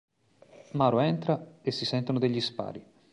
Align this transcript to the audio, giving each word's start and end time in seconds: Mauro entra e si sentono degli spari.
Mauro 0.71 0.99
entra 0.99 1.59
e 1.61 1.69
si 1.69 1.85
sentono 1.85 2.17
degli 2.17 2.41
spari. 2.41 2.83